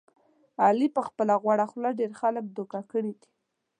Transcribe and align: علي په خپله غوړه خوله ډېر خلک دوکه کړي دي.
علي 0.63 0.87
په 0.95 1.01
خپله 1.07 1.33
غوړه 1.41 1.65
خوله 1.71 1.89
ډېر 1.99 2.11
خلک 2.21 2.45
دوکه 2.57 2.79
کړي 2.91 3.11
دي. 3.19 3.27